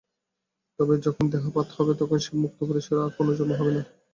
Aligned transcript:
তবেই 0.79 0.99
যখন 1.01 1.25
দেহপাত 1.33 1.67
হবে, 1.75 1.93
তখন 2.01 2.17
সেই 2.25 2.37
মুক্ত 2.43 2.59
পুরুষের 2.67 2.97
আর 3.03 3.11
পুনর্জন্ম 3.15 3.51
হবে 3.59 3.71
না। 3.75 3.81